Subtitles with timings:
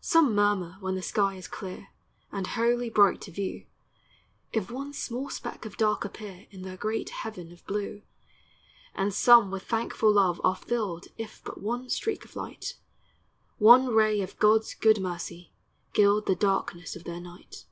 [0.00, 1.88] Some murmur when their sky is clear
[2.32, 3.66] And wholly bright to view,
[4.50, 8.00] If one small speck of dark appear In their great heaven of blue;
[8.94, 12.78] And some with thankful love are filled If but one streak of light,
[13.58, 15.52] One ray of God's good mercy,
[15.92, 17.66] gild The darkness of their night.